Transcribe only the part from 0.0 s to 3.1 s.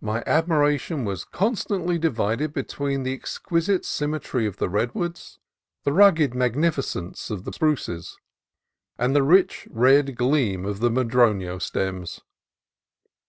My admiration was constantly divided between